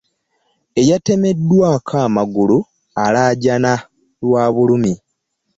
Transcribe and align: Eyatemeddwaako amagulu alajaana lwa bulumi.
Eyatemeddwaako 0.79 1.93
amagulu 2.05 2.57
alajaana 3.03 3.73
lwa 4.23 4.43
bulumi. 4.55 4.93